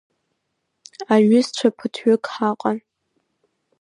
[1.13, 2.77] Аҩызцәа ԥыҭҩык ҳаҟан.